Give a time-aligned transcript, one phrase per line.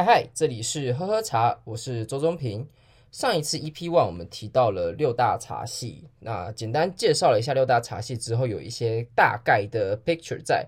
[0.00, 2.66] 嗨嗨，这里是喝喝茶，我是周中平。
[3.12, 10.66] 上一次 EP One 我们提到了六大茶系，那简单介绍了一下六大茶系之后，有一些大概的 picture 在。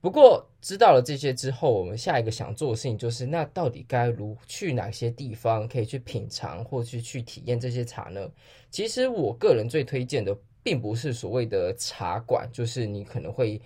[0.00, 8.30] 不过知道了这些之后，我们下一个想做的事情就是，那到底该如去哪些地方可以去品尝或去去体验这些茶呢？
[8.70, 10.32] 其实我个人最推荐的，
[10.62, 13.60] 并不是所谓的茶馆，就是你可能会。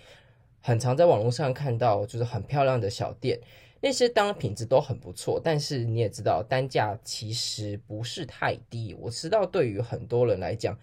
[0.67, 3.39] 很常在网络上看到，就是很漂亮的小店，
[3.85, 8.95] 那些当然品质都很不错，但是你也知道单价其实不是太低。
[8.99, 10.75] 我知道对于很多人来讲，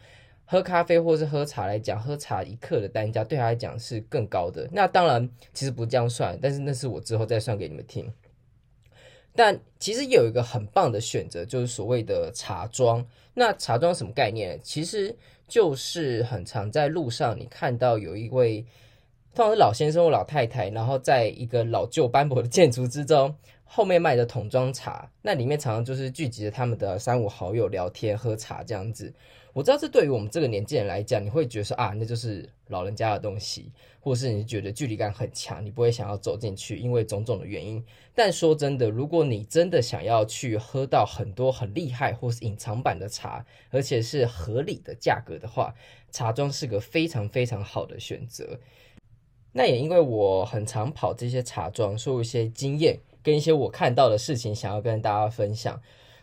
[0.44, 4.68] 喝咖啡或是喝茶来讲，喝茶一克的单价对他来讲是更高的。
[4.70, 8.08] 那当然其实不这样算，但是那是我之后再算给你们听。
[9.34, 13.04] 但其实有一个很棒的选择，就是所谓的茶庄。
[13.34, 14.60] 那茶庄什么概念？
[14.62, 15.16] 其实
[15.48, 18.64] 就是很常在路上你看到有一位。
[19.34, 29.10] 通常是老先生或老太太，然后在一个老旧斑驳的建筑之中，后面卖的桶装茶，那里面常常就是聚集着他们的三五好友聊天喝茶这样子。
[29.54, 37.82] 我知道这对于我们这个年纪人来讲，你会觉得说啊，那就是老人家的东西，或是你觉得距离感很强，你不会想要走进去，因为种种的原因。
[38.14, 45.74] 但说真的，如果你真的想要去喝到很多很厉害或是隐藏版的茶，而且是合理的价格的话，
[46.10, 48.58] 茶庄是个非常非常好的选择。
[49.52, 55.80] 那也因为我很常跑这些茶庄，说一些经验跟一些我看到的事情，想要跟大家分享。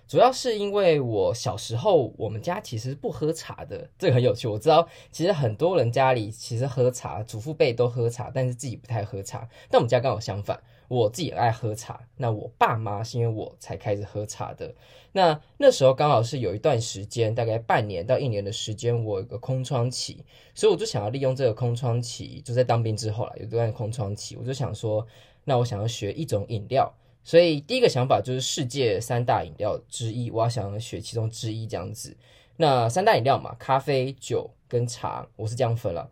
[0.08, 4.48] 主要是因为我小时候，我们家其实不喝茶的，这个很有趣。
[4.48, 9.48] 我知道，其实很多人家里其实喝茶，祖父辈都喝茶，但是自己不太喝茶。
[9.70, 10.60] 但我们家刚好相反，
[10.90, 12.06] 我自己爱喝茶。
[12.18, 14.76] 那我爸妈是因为我才开始喝茶的。
[15.14, 25.08] 那那时候刚好是有一段时间，大概半年到一年的时间，我有个空窗期，所以我就想要利用这个空窗期，就在当兵之后啦，有一段空窗期，我就想说，
[25.46, 26.94] 那我想要学一种饮料。
[27.24, 32.16] 所以第一个想法就是世界三大饮料之一，我要想要学其中之一这样子。
[32.58, 36.10] 那三大饮料嘛，咖啡、酒跟茶，我是这样分了。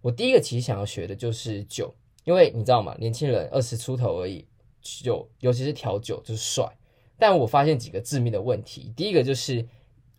[0.00, 1.94] 我第一个其实想要学的就是酒，
[2.28, 2.94] 因为你知道吗？
[2.98, 4.44] 年轻人二十出头而已，
[4.82, 6.70] 酒尤其是调酒就是帅。
[7.18, 9.66] 但我发现几个致命的问题，第一个就是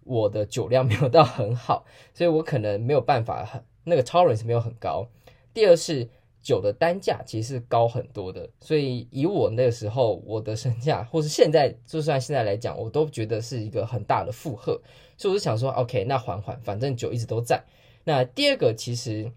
[0.04, 5.08] 我的酒量没有到很好，所以我可能没有办法很那个 tolerance 没有很高。
[5.54, 6.10] 第二是。
[6.42, 14.82] 酒的单价其实是高很多的，所以以我那个时候我的身价，或是现在就算现在来讲，我都觉得是一个很大的负荷，
[15.18, 17.62] 所以我就想说，OK，那缓缓，反正酒一直都在。
[18.06, 19.30] 那第二个，其实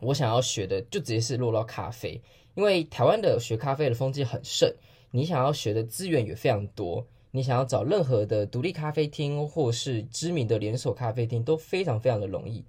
[0.00, 2.20] 我想要学的就直接是落到咖啡，
[2.54, 4.72] 因为台湾的学咖啡的风气很盛，
[5.10, 12.64] 你想要学的资源也非常多，你想要找任何的独立咖啡厅或是知名的连锁咖啡厅都非常非常的容易，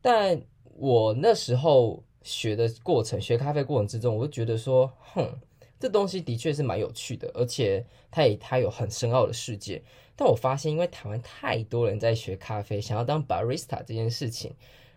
[0.00, 0.42] 但
[0.74, 2.02] 我那时候。
[2.26, 5.32] 学的过程，学咖啡过程之中，我就觉得说，哼，
[5.78, 9.80] 这东西的确是蛮有趣的，而且它也它有很深奥的世界。
[10.16, 14.52] 但我发现，因为台湾太多人在学咖啡，想要当 barista 这件事情，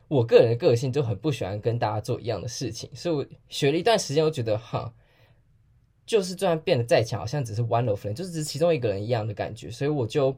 [0.09, 4.93] 我个人的个性就很不喜欢跟大家做一样的事情，所以我学了一段时间，我觉得，哈，
[6.05, 10.35] 就是就算变得再强，好像只是 one of them，就是只其中一个人一样的感觉，所以我就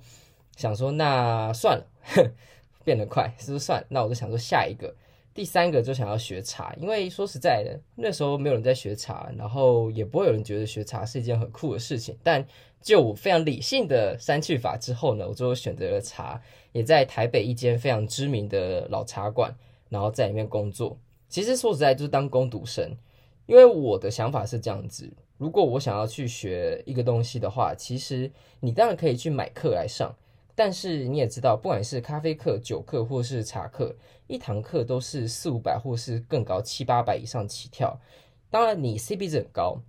[0.58, 2.32] 想说，那算了，哼，
[2.84, 3.88] 变得快，是不是算了？
[3.90, 4.94] 那我就想说下一个。
[5.34, 12.18] 第三个就想要学茶，因为说实在的，那时候没有人在学茶，然后也不会有人觉得学茶是一件很酷的事情。
[12.22, 12.46] 但
[12.81, 19.56] 就我非常理性的删去法之后呢，我就选择了茶，也在台北一间非常知名的老茶馆，
[19.90, 20.97] 然后在里面工作。
[21.30, 22.97] 其实说实在，就是当工读生，
[23.46, 30.14] 因为我的想法是这样子：如果我想要去学一个东西的话，其实你当然可以去买课来上。
[30.53, 33.96] 但是你也知道，不管是咖啡课、酒课或是茶课，
[34.28, 37.97] 一堂课都是四五百或是更高七八百以上起跳。
[38.50, 39.81] 当然，你 CP 值很高，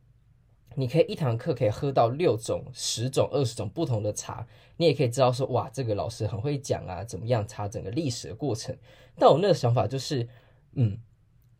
[0.76, 4.46] 你可以一堂课可以喝到六种、十种、二十种不同的茶。
[4.76, 8.76] 你也可以知道说，哇，这个老师很会讲啊，怎么样茶整个历史的过程。
[9.16, 10.26] 但我那个想法就是，
[10.72, 10.98] 嗯，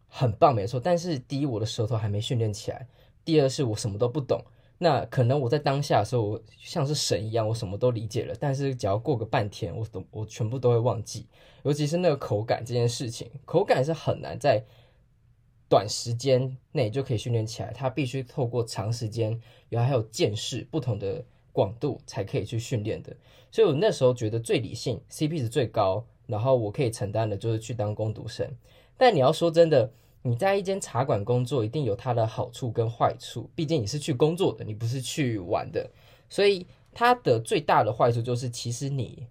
[0.09, 0.81] 很棒，没错。
[0.81, 2.87] 但是第一，我的舌头还没训练起来；
[3.25, 4.43] 第二，是我什么都不懂。
[4.79, 8.35] 那可能我在当下的时候，我像是神一样，我什么都理解了。
[8.41, 11.29] 但是只要过个半天，我都我全部都会忘记。
[11.63, 14.65] 尤其是那个口感这件事情，口感是很难在
[15.73, 19.41] 短时间内就可以训练起来，它必须透过长时间，
[19.71, 23.17] 然后还有见识不同的广度才可以去训练的。
[23.51, 28.47] 所以我那时候觉得最理性，CP 值最高，然后我可以承担的就是去当攻读生。
[28.99, 29.91] 但你要说真的。
[30.25, 33.51] 你在一间茶馆工作，一定有它的好处跟坏处。
[33.57, 35.91] 毕竟你是去工作的，你不是去玩的，
[36.29, 36.65] 所以
[36.95, 39.27] 它的最大的坏处就是，其实你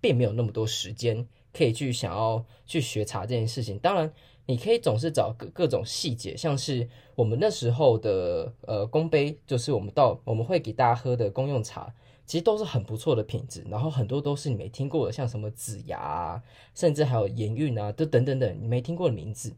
[0.00, 3.78] 并没有那么多时间可以去想要去学茶这件事情。
[3.78, 4.12] 当然，
[4.46, 11.94] 你可以总是找各各种细节，像是我们那时候的呃公杯，就是我们到我们会给大家喝的公用茶，
[12.26, 16.42] 其实都是很不错的品质，然后很多都是你没听过的，像什么紫芽啊，
[16.74, 19.54] 甚至还有盐韵啊，都等等等你没听过的名字。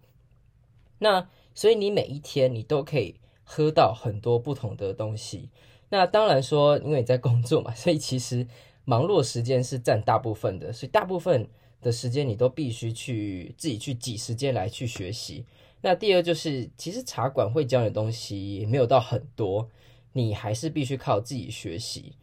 [0.98, 5.48] 那所以你每一天你都可以喝到很多不同的东西。
[5.88, 8.46] 那当然说，因为你在工作嘛，所以其实
[8.84, 11.48] 忙碌时间是占大部分的，所以大部分。
[11.84, 15.44] 的时间你都必须去自己去挤时间来去学习。
[15.82, 19.68] 那第二就是，其实茶馆会教你的东西没有到很多，
[20.14, 22.14] 你还是必须靠自己学习。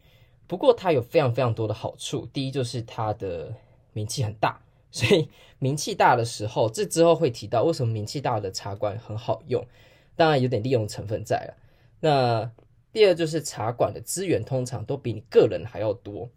[0.48, 2.28] 不过它有非常非常多的好处。
[2.32, 3.54] 第一就是它的
[3.92, 4.60] 名气很大，
[4.90, 5.28] 所以
[5.60, 9.64] 名气大的时候，这之后会提到为什么名气大的茶馆很好用。
[10.16, 11.54] 当然有点利用成分在了。
[12.00, 12.50] 那
[12.92, 16.28] 第二就是茶馆的资源通常都比你个人还要多。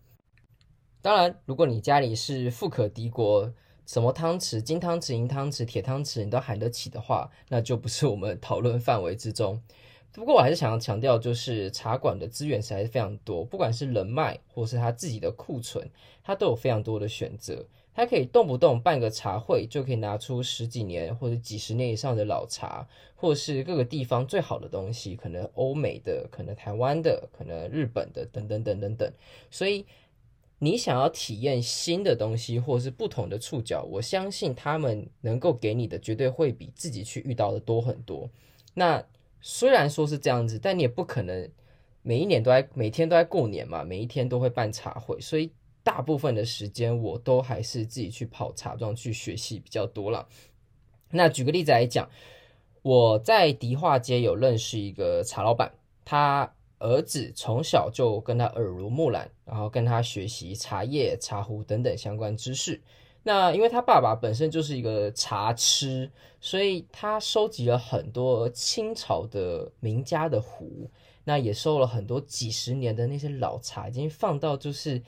[1.05, 3.53] 当然，如果你家里是富可敌国，
[3.85, 9.61] 什么汤匙、金汤匙、银汤匙、铁汤匙你都喊得起的话，那就不是我们讨论范围之中。
[10.13, 15.87] 不过，我还是想要强调，就是茶馆的资源实在是非常多，不管是人脉或是他自己的库存，
[16.23, 17.63] 他都有非常多的选择。
[17.93, 29.13] 他可以动不动办个茶会，就可以拿出十几年或者几十年以上的老茶，或是各个地方最好的东西，可能欧美的、可能台湾的、可能日本的，等等等等等。
[29.51, 29.85] 所以。
[30.57, 38.29] 你想要体验新的东西，或是不同的触角，我相信他们能够给你的绝对会比自己去遇到的多很多。
[38.73, 39.05] 那
[39.41, 41.49] 虽然说是这样子，但你也不可能
[42.01, 45.51] 每一年都在每天都在过年嘛，每一天都会办茶会，所以
[45.83, 50.25] 大部分的时间我都还是自己去跑茶庄去学习比较多了。
[51.09, 52.09] 那举个例子来讲，
[52.81, 55.73] 我在迪化街有认识一个茶老板，
[56.05, 56.54] 他。
[56.79, 62.81] 儿子从小就跟他耳濡目染，然后跟他学习茶叶、茶壶等等相关知识。
[63.23, 70.89] 那因为他爸爸本身就是一个茶痴，所以他收集了很多清朝的名家的壶，
[71.23, 75.01] 那也收了很多几十年的那些老茶，已经放到就是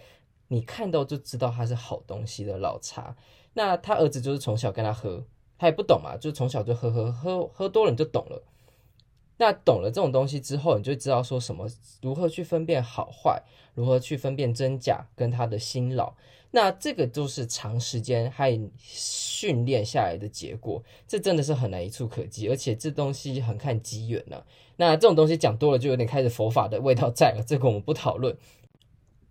[0.47, 3.15] 你看到就知道它是好东西的老茶。
[3.53, 5.23] 那他儿子就是从小跟他喝，
[5.57, 8.41] 他也不懂嘛，就从小就喝喝喝喝多了你就懂了。
[9.37, 11.67] 那懂了这种东西之后，你就知道说什么，
[12.01, 13.41] 如何去分辨好坏，
[13.75, 16.13] 如何去分辨真假跟它的新老。
[16.49, 24.43] 那这个都是长时间还训练下来的结果，这真的是很难一触可及，而且这东西很看机缘呢。
[24.77, 28.35] 那这种东西讲多了就有点开始佛法的味道在了，这个我们不讨论。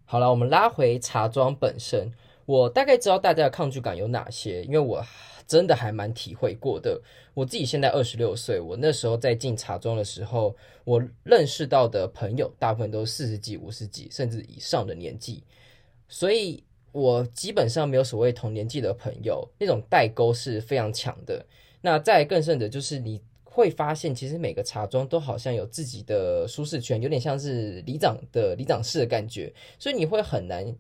[0.05, 2.13] 好了，我们拉回茶庄本身，
[2.45, 5.05] 我大概知道大家的抗拒感有哪些，因为我。
[5.47, 7.01] 真的还蛮体会过的。
[7.35, 10.55] 我自己现在二十六岁，我那时候在进茶庄的时候，
[10.85, 15.43] 我认识到的朋友大部分都是四十几、五十几甚至以上的年纪，
[16.09, 16.63] 所以
[16.93, 21.45] 我基本上没有所谓同年纪的朋友，那种代沟是非常强的。
[21.81, 30.75] 那再更甚的就是你会发现，其实每个茶庄都好像有自己的舒适圈，有点像是里长的里长室的感觉，所以你会很难。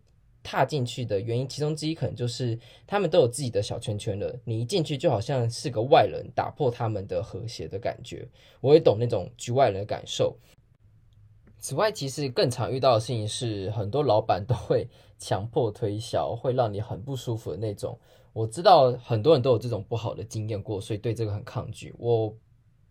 [0.46, 2.56] 踏进去的原因，其中之一可能就是
[2.86, 4.32] 他们都有自己的小圈圈了。
[4.44, 8.28] 你一进去就好像是个外人，打破他们的和谐的感觉。
[8.60, 10.36] 我也懂那种局外人的感受。
[11.58, 14.86] 此外，其实更常遇到的事情是，很多老板都会
[15.18, 17.98] 强迫推销，会让你很不舒服的那种。
[18.32, 21.92] 我知道很多人都有这种不好的经验过，所以对这个很抗拒。
[21.98, 22.32] 我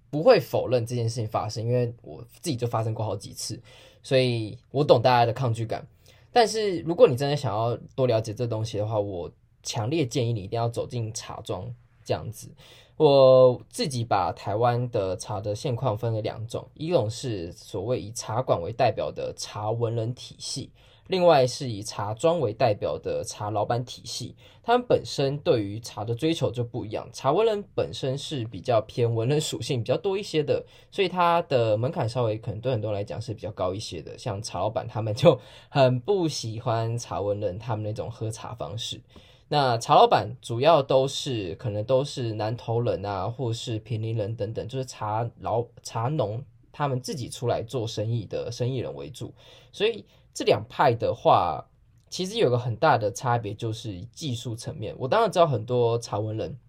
[0.09, 3.57] 不会否认这件事情发生，因为我自己就发生过好几次，
[4.03, 5.87] 所以我懂大家的抗拒感。
[6.35, 9.31] 但是，如果你真的想要多了解这东西的话，我
[9.63, 11.73] 强烈建议你一定要走进茶庄
[12.03, 12.53] 这样子。
[12.97, 20.69] 我自己把台湾的茶的现况分为两种，一种是所谓以茶馆为代表的茶文人体系。
[21.07, 27.07] 另外是以茶庄为代表的茶老板体系，他们本身对于茶的追求就不一样。
[27.13, 34.17] 茶文人本身是比较偏文人属性比较多一些的，所以它的门槛稍微可能对很多人来讲是比较高一些的。
[34.17, 38.99] 像茶老板他们就很不喜欢茶文人他们那种喝茶方式。
[39.47, 49.31] 那茶老板主要都是可能都是南投人啊，或是平林人等等，就是茶老茶农他们自己出来做生意的生意人为主，
[49.71, 50.03] 所以。
[50.35, 51.65] 这两派的话，
[52.09, 54.93] 其实有个很大的差别，就是技术层面。
[54.99, 56.59] 我当然知道很多茶文人，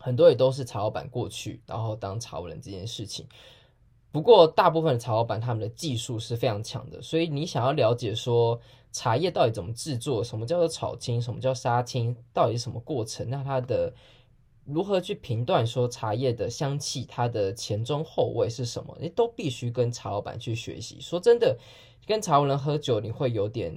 [0.00, 3.24] 很多也都是茶老板过去，然后当茶文人这件事情。
[4.10, 8.58] 不过，大部分的茶老板他们的技术是非常强的，所以你想要了解说
[8.90, 13.94] 茶叶到底怎么制作，什么叫做炒青，什么叫杀青，到底什么过程，那它的
[14.66, 21.00] 如何去评断说茶叶的香气，它的前中后味是什么，你都必须跟茶老板去学习。
[21.00, 21.56] 说真的。
[22.08, 23.76] 跟茶文人喝酒，你会有点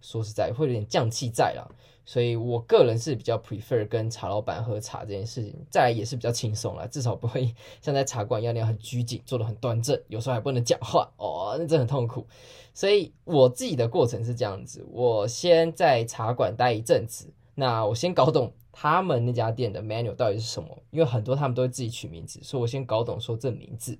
[0.00, 1.68] 说实在会有点匠气在啦。
[2.06, 12.26] 所以我个人是比较 prefer 跟茶老板喝茶这件事情，再来也是比较轻松啦，至少不会像在茶馆一样那样很拘谨，坐得很端正，有时候还不能讲话哦，那真的很痛苦。
[12.72, 23.98] 所以我自己的过程是这样子，我先在茶馆待一阵子，那我先搞懂他们那家店的 menu 到底是什么，因为很多他们都会自己取名字，所以我先搞懂说这名字。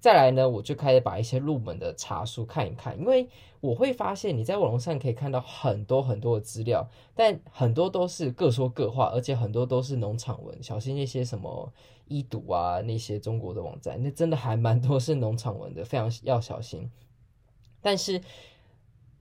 [0.00, 3.26] 再来呢，我就开始把一些入门的茶书看一看，因为
[3.60, 11.72] 我会发现你在网络上可以看到很多很多的资料，但很多都是各说各话，而且很多都是农场文，小心那些什么
[12.06, 16.90] 医读啊，那些中国的网站，那真的还蛮多是农场文的，非常要小心。
[17.80, 18.20] 但是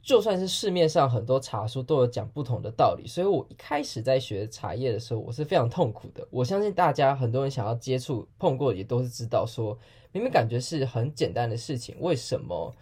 [0.03, 6.27] 就算是市面上很多茶书都有讲不同的道理，所以我一开始在学茶叶的时候，我是非常痛苦的。
[6.29, 9.77] 我相信大家很多人想要接触碰过，也都是知道说。
[10.11, 12.75] 明明感觉是很简单的事情，为什么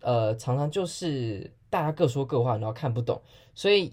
[0.00, 3.20] 呃常常就是大家各说各话，然后看不懂？
[3.52, 3.92] 所以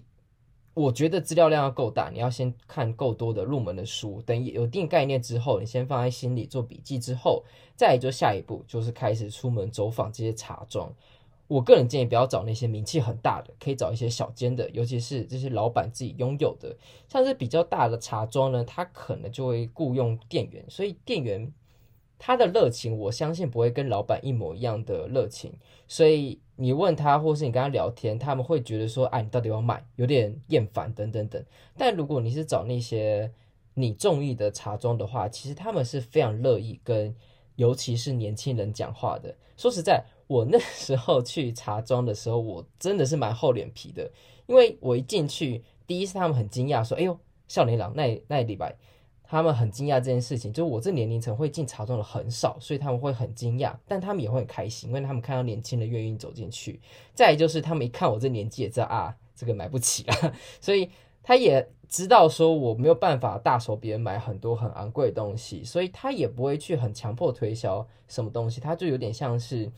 [0.72, 7.42] 我觉得资料量要够大，你要先看够多的入门的书，等有定概念之后，你先放在心里做笔记之后，
[7.74, 10.94] 再就下一步就是开始出门走访这些茶庄。
[11.50, 16.76] 我个人建议不要找那些名气很大的，可以找一些小间的，尤其是这些老板自己拥有的，
[17.08, 21.52] 像是比较大的茶庄呢，他可能就会雇佣店员，所以店员。
[22.22, 25.50] 他的热情，我相信不会跟老板一模一样的热情，
[25.88, 31.42] 所以你问他，或是你跟他聊天，他们会觉得说，哎，你到底要买，有点厌烦等等等。
[31.78, 33.32] 但如果你是找那些
[33.72, 37.16] 你中意的茶庄的话，其实他们是非常乐意跟，
[37.56, 39.34] 尤其是年轻人讲话的。
[39.56, 44.08] 说实在，我那时候去茶庄的时候，我真的是蛮厚脸皮的，
[44.46, 47.18] 因为我一进去，第一是他们很惊讶，说，哎呦，
[47.48, 48.76] 少年郎，那那礼拜。
[49.24, 56.80] 他们很惊讶这件事情，就是我这年龄层会进茶庄的很少，所以他们会很惊讶，但他们也会很开心，因为他们看到年轻人愿意走进去。
[57.14, 60.90] 再就是他们一看我这年纪，也知道啊，这个买不起啊， 所以
[61.22, 69.70] 他也知道说我没有办法大手别人买很多很昂贵的东西，所以他也不会去很强迫推销什么东西，他就有点像是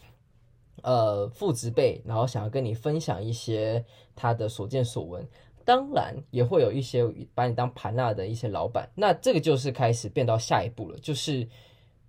[0.82, 3.84] 呃父职辈，然后想要跟你分享一些
[4.14, 5.26] 他的所见所闻。
[5.64, 11.48] 当然也会有一些把你当盘纳的一些老板，那这个就是开始变到下一步了，就是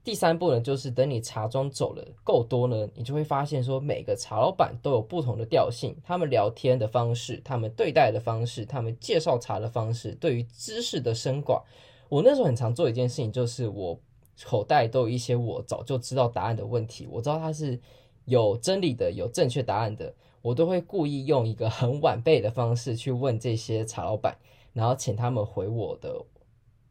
[0.04, 11.64] 第三步呢，就是等你茶庄走了够多呢，你就会发现说每个茶老板都有不同的调性，他们聊天的方式，他们对待的方式，他们介绍茶的方式，对于知识的深广。
[12.10, 14.00] 我那时候很常做一件事情，就是我
[14.44, 17.80] 口袋都有一些我早就知道答案的问题，我知道他是
[18.26, 20.14] 有真理的，有正确答案的。
[20.42, 24.38] 我都会故意用一个很晚辈的方式去问这些茶老板，
[24.74, 26.26] 然后请他们回我的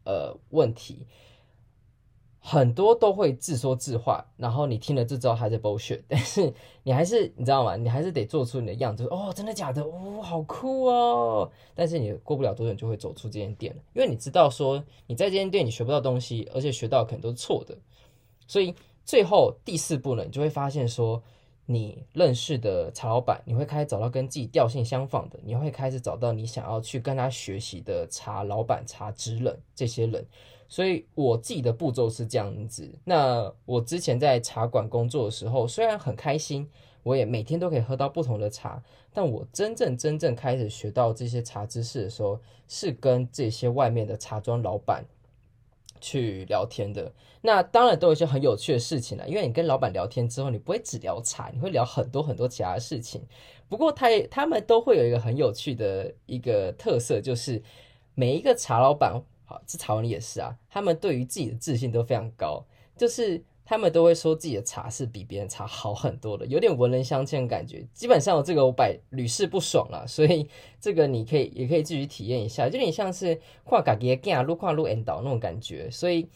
[0.05, 1.07] 呃问题，
[2.39, 6.51] 很多都会自说自话，然后你听了就知道他在 bullshit， 但是
[6.83, 7.77] 你还是你知道吗？
[7.77, 9.83] 你还是得做出你的样子，哦，真的假的？
[9.83, 11.51] 哦，好酷哦！
[11.75, 17.77] 但是你过不了多久就会走出这间店，因为你知道说你在这间店你学不到东西，而且学到的可能都是错的，
[18.47, 18.75] 所以
[19.05, 21.23] 最后第四步呢，你就会发现说。
[21.65, 30.27] 你认识的茶老板，你会开始找到跟自己调性相仿的，你会开始找到你想要去跟他学习的茶老板、茶职人这些人。
[30.69, 32.91] 所以我自己的步骤是这样子。
[33.05, 36.69] 那我之前在茶馆工作的时候，虽然很开心，
[37.05, 38.83] 我也每天都可以喝到不同的茶，
[39.13, 45.05] 但我真正真正开始学到这些茶知识的时候，是跟这些外面的茶庄老板。
[46.03, 49.27] 去聊天的，那当然都有一些很有趣的事情了。
[49.27, 53.23] 因为你跟老板聊天之后，你不会只聊茶，你会聊很多很多其他的事情。
[53.71, 57.63] 不过他也他们都会有一个很有趣的一个特色，就是
[58.15, 62.67] 每一个茶老板，好，这茶文也是啊，他们对于自己的自信都非常高，
[62.97, 63.43] 就是。
[63.65, 67.87] 他们都会说自己的茶是比别人茶好很多的，有点文人相欠的感觉。
[67.95, 70.49] 基本上我这个我百屡试不爽了，所以
[70.81, 75.89] 这个你可以也可以自己体验一下，就有点像是跨嘎耶干路跨路引导那种感觉。
[75.91, 76.29] 所以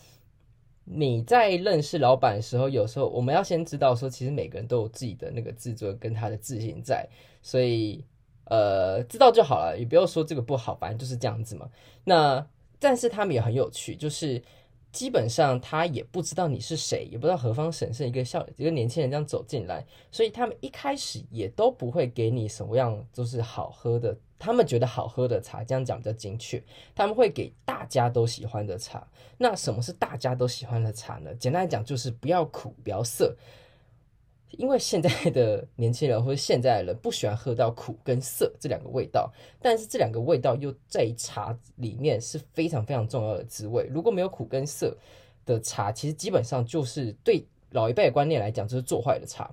[0.85, 7.07] 你在认识老板的时候，有时候我们要先知道说，其实每个人都有自己的那个自尊跟他的自信在，
[7.43, 8.05] 所以
[8.45, 11.69] 呃知道就好了，也不要说这个不好，反正就是这样子嘛。
[12.05, 12.47] 那
[12.79, 14.41] 但是他们也很有趣，就是。
[14.97, 29.07] 基本上他也不知道你是谁，也不知道何方神圣，一个笑一个年轻人这样走进来，所以他们一开始也都不会给你什么样就是好喝的，他们觉得好喝的茶，这样讲比较精确，他们会给大家都喜欢的茶。
[29.37, 31.35] 那什么是大家都喜欢的茶呢？
[31.35, 33.37] 简单来讲就是不要苦，不要涩。
[34.53, 43.87] 因为现在的年轻人或者现在的人不喜欢喝到苦跟涩这两个味道，但是这两个味道又在茶里面是非常非常重要的滋味。
[43.93, 44.97] 如果没有苦跟涩
[45.45, 49.53] 的茶，其实基本上就是对老一辈的观念来讲，就是做坏的茶。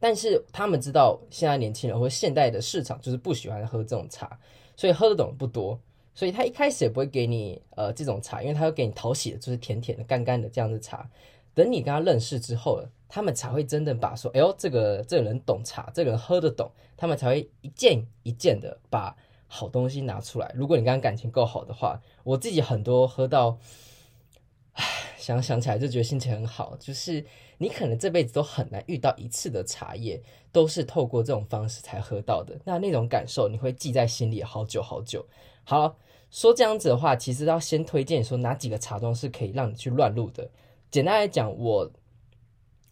[0.00, 4.38] 但是他们知道现在年轻人或现代的市场就是不喜欢喝这种茶，
[4.76, 5.80] 所以喝得懂不多，
[6.14, 11.08] 所以他一开始也不会给你呃这种茶，因为他会给你讨喜的，就是甜甜的、干干的这样的茶。
[11.52, 20.52] 等你跟他认识之后了，他们才会真的把说，哎呦，这个这个人懂茶，这个人喝得懂，他们才会一件一件的把好东西拿出来。
[20.54, 23.58] 如果你跟他感情够好的话，我自己很多喝到，
[24.74, 24.84] 唉，
[25.16, 27.24] 想想起来就觉得心情很好，就是。
[27.60, 30.22] 你可能这辈子都很难遇到一次的茶叶，
[30.52, 32.56] 都是透过这种方式才喝到的。
[32.64, 35.26] 那那种感受你会记在心里好久好久。
[35.64, 35.96] 好，
[36.30, 40.48] 说这样子的话，其实要先推荐说哪几个茶庄是可以让你去乱入的。
[40.88, 41.90] 简单来讲，我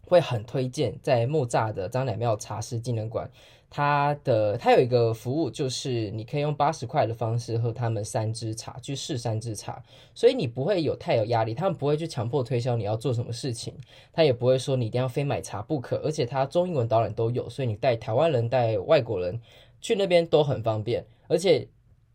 [0.07, 3.31] 会很推荐在木栅的张乃妙茶室纪念馆。
[3.69, 9.83] 它的它有一个服务，就是你可以用八十块的方式喝他们三支茶，去试三支茶，
[10.15, 13.75] 所以你不会有太有压力，他们不会去强迫推销你要做什么事情，
[14.13, 19.41] 他也不会说你一定要非买茶不可，而且他中英文导览都有，所以你带台湾人带外国人
[19.81, 21.67] 去那边都很方便，而且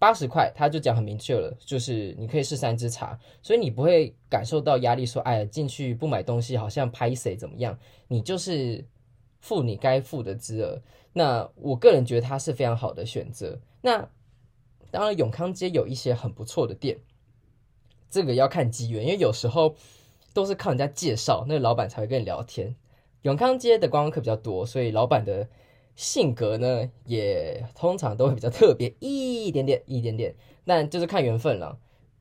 [0.02, 7.78] 八十块他就讲很明确了，就是你可以试三支茶，所以你不会感受到压力，说哎呀进去不买东西好像拍谁怎么样，
[8.08, 8.84] 你就是
[9.42, 10.82] 付你该付的资额。
[11.14, 13.60] 那我个人觉得它是非常好的选择。
[13.80, 14.10] 那
[14.90, 16.98] 当然，永康街有一些很不错的店，
[18.10, 19.76] 这个要看机缘，因为有时候
[20.34, 22.76] 都是靠人家介绍，那个老板才会跟你聊天。
[23.22, 25.48] 永康街的观光客比较多，所以老板的
[25.96, 30.34] 性格呢，也通常都会比较特别一点点，一点点。
[30.66, 31.78] 但就是看缘分了。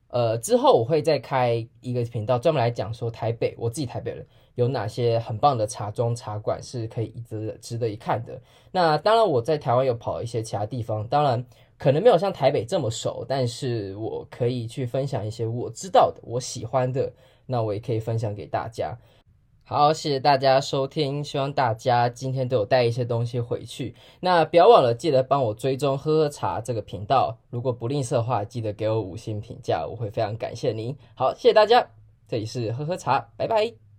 [0.08, 4.26] 呃，之后我会再开一个频道，专门来讲说台北，我自己台北人。
[4.56, 8.38] 有哪些很棒的茶庄茶馆是可以值值得一看的？
[8.70, 11.42] 那当然，我在台湾有跑一些其他地方，当然
[11.78, 17.10] 可能没有像台北这么熟，但是我可以去分享一些我知道的、我喜欢的，
[17.46, 18.94] 那我也可以分享给大家。
[19.70, 23.94] 好，谢谢大家收听，希望大家今天都有带一些东西回去。
[24.18, 30.96] 那不要忘了，记得帮我追踪喝喝茶这个频道，如果不吝啬的话，记得给我五星评价，我会非常感谢您。
[31.14, 31.86] 好，谢谢大家，
[32.26, 33.89] 这里是喝喝茶，拜拜。